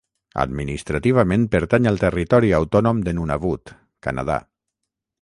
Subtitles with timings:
[0.43, 4.43] Administrativament pertany al territori autònom de Nunavut, Canadà.